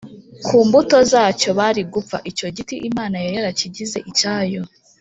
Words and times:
ku 0.45 0.57
mbuto 0.67 0.97
zacyo, 1.11 1.49
bari 1.59 1.81
gupfa. 1.93 2.17
icyo 2.31 2.47
giti 2.55 2.75
imana 2.89 3.15
yari 3.23 3.35
yarakigize 3.37 3.97
icyayo 4.09 4.61